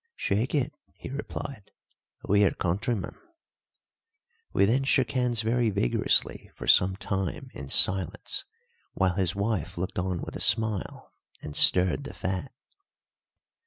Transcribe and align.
"Shake 0.15 0.55
it," 0.55 0.73
he 0.95 1.11
replied. 1.11 1.69
"We 2.27 2.43
are 2.45 2.49
countrymen." 2.55 3.15
We 4.51 4.65
then 4.65 4.83
shook 4.83 5.11
hands 5.11 5.43
very 5.43 5.69
vigorously 5.69 6.49
for 6.55 6.65
some 6.65 6.95
time 6.95 7.51
in 7.53 7.69
silence, 7.69 8.43
while 8.95 9.13
his 9.13 9.35
wife 9.35 9.77
looked 9.77 9.99
on 9.99 10.23
with 10.23 10.35
a 10.35 10.39
smile 10.39 11.13
and 11.43 11.55
stirred 11.55 12.05
the 12.05 12.15
fat. 12.15 12.51